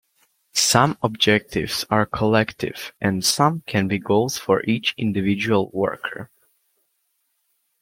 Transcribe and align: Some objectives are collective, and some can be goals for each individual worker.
Some 0.55 0.97
objectives 1.03 1.85
are 1.91 2.07
collective, 2.07 2.91
and 2.99 3.23
some 3.23 3.61
can 3.67 3.87
be 3.87 3.99
goals 3.99 4.35
for 4.35 4.63
each 4.63 4.95
individual 4.97 5.69
worker. 5.75 6.31